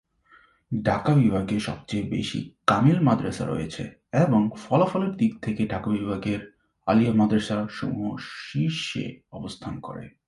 ঢাকা 0.85 1.13
বিভাগে 1.15 1.59
সবচেয়ে 1.59 2.03
বেশি 2.03 2.39
কামিল 2.67 2.99
মাদ্রাসা 2.99 3.45
রয়েছে, 3.45 3.83
এবং 4.13 4.49
ফলাফলের 4.55 5.11
দিক 5.11 5.33
থেকে 5.41 5.67
ঢাকা 5.67 5.89
বিভাগের 5.91 6.55
আলিয়া 6.87 7.13
মাদ্রাসা 7.13 7.67
সমূহ 7.69 8.17
শীর্ষে 8.17 9.21
অবস্থান 9.31 9.79
করে। 9.79 10.05